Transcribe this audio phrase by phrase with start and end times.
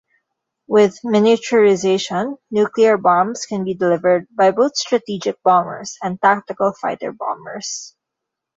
[0.65, 7.95] With miniaturization, nuclear bombs can be delivered by both strategic bombers and tactical fighter-bombers.